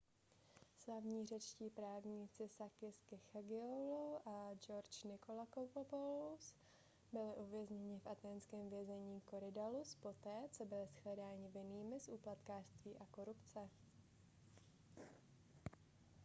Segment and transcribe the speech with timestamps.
[0.77, 6.53] slavní řečtí právníci sakis kechagioglou a george nikolakopoulos
[7.13, 13.69] byli uvězněni v athénském vězení korydallus poté co byli shledáni vinnými z úplatkářství a korupce